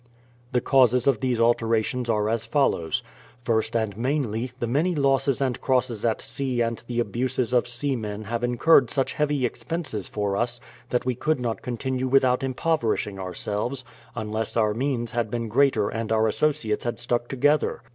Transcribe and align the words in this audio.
The 0.51 0.61
causes 0.61 1.05
of 1.05 1.19
these 1.19 1.39
alterations 1.39 2.09
are 2.09 2.27
as 2.27 2.43
follows: 2.43 3.03
First 3.43 3.75
and 3.75 3.95
mainly, 3.95 4.49
the 4.57 4.65
many 4.65 4.95
losses 4.95 5.39
and 5.41 5.61
crosses 5.61 6.03
at 6.03 6.21
sea 6.21 6.59
and 6.59 6.83
the 6.87 6.99
abuses 6.99 7.53
of 7.53 7.67
sea 7.67 7.95
men 7.95 8.23
have 8.23 8.41
incurred^ 8.41 8.89
such 8.89 9.13
heavy 9.13 9.45
expenses 9.45 10.07
for 10.07 10.35
us 10.35 10.59
that 10.89 11.05
we 11.05 11.13
could 11.13 11.39
not 11.39 11.61
continue 11.61 12.07
without 12.07 12.41
impoverishing 12.41 13.19
ourselves, 13.19 13.85
unless 14.15 14.57
our 14.57 14.73
means 14.73 15.11
had 15.11 15.29
been 15.29 15.47
greater 15.47 15.87
and 15.89 16.11
our 16.11 16.27
associates 16.27 16.83
had 16.83 16.97
stuck 16.97 17.27
together. 17.27 17.83